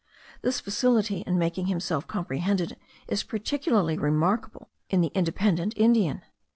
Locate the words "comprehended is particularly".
2.07-3.99